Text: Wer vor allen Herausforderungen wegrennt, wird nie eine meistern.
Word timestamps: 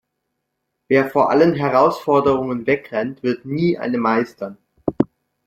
Wer 0.87 1.11
vor 1.11 1.29
allen 1.29 1.53
Herausforderungen 1.53 2.65
wegrennt, 2.65 3.21
wird 3.21 3.45
nie 3.45 3.77
eine 3.77 3.99
meistern. 3.99 4.57